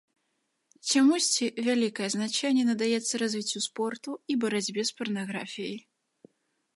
[0.91, 5.77] Чамусьці вялікае значэнне надаецца развіццю спорту і барацьбе з парнаграфіяй.